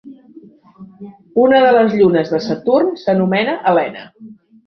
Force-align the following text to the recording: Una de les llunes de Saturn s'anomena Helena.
Una 1.41 1.59
de 1.65 1.73
les 1.75 1.93
llunes 1.99 2.33
de 2.35 2.41
Saturn 2.47 2.89
s'anomena 3.03 3.57
Helena. 3.73 4.07